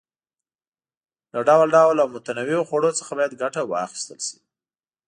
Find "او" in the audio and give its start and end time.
2.03-2.07